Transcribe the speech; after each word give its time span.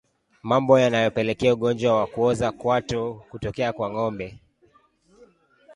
Mambo 0.43 0.79
yanayopelekea 0.79 1.53
ugonjwa 1.53 1.97
wa 1.97 2.07
kuoza 2.07 2.51
kwato 2.51 3.23
kutokea 3.29 3.73
kwa 3.73 3.89
ngombe 3.89 4.39